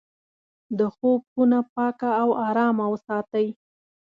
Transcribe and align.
د 0.77 0.79
خوب 0.95 1.19
خونه 1.31 1.59
پاکه 1.73 2.09
او 2.21 2.29
ارامه 2.47 2.85
وساتئ. 2.89 3.47